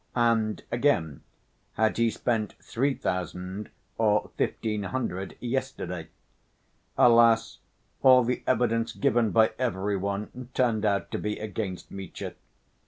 And 0.15 0.63
again 0.71 1.21
had 1.73 1.97
he 1.97 2.09
spent 2.09 2.53
three 2.59 2.95
thousand 2.95 3.69
or 3.99 4.31
fifteen 4.35 4.81
hundred 4.81 5.37
yesterday? 5.39 6.07
Alas, 6.97 7.59
all 8.01 8.23
the 8.23 8.41
evidence 8.47 8.93
given 8.93 9.29
by 9.29 9.51
every 9.59 9.97
one 9.97 10.49
turned 10.55 10.85
out 10.85 11.11
to 11.11 11.19
be 11.19 11.37
against 11.37 11.91
Mitya. 11.91 12.33